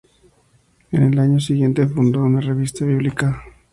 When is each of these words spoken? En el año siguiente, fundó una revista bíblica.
En 0.91 1.03
el 1.03 1.19
año 1.19 1.39
siguiente, 1.39 1.85
fundó 1.85 2.23
una 2.23 2.41
revista 2.41 2.85
bíblica. 2.85 3.43